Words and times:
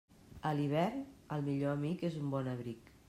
A 0.51 0.53
l'hivern, 0.59 1.03
el 1.37 1.45
millor 1.49 1.75
amic 1.81 2.03
és 2.11 2.19
un 2.23 2.33
bon 2.37 2.51
abric. 2.59 2.91